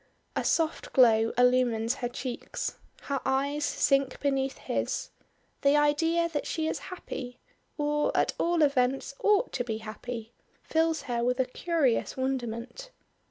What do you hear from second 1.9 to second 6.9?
her cheeks; her eyes sink beneath his; the idea that she is